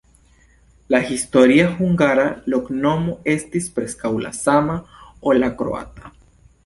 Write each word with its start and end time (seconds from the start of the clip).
La 0.93 1.01
historia 1.09 1.67
hungara 1.83 2.25
loknomo 2.53 3.13
estis 3.35 3.69
preskaŭ 3.79 4.11
la 4.25 4.35
sama, 4.39 4.79
ol 5.33 5.43
la 5.45 5.51
kroata. 5.61 6.15